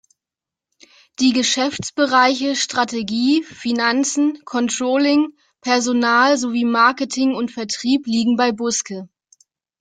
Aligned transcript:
Die 1.19 1.31
Geschäftsbereiche 1.31 2.55
Strategie, 2.55 3.43
Finanzen, 3.43 4.41
Controlling, 4.45 5.37
Personal 5.61 6.39
sowie 6.39 6.65
Marketing 6.65 7.35
und 7.35 7.51
Vertrieb 7.51 8.07
liegen 8.07 8.35
bei 8.35 8.51
Buske. 8.51 9.09